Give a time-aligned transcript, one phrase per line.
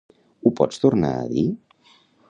[0.47, 1.47] Ho pots tornar a dir?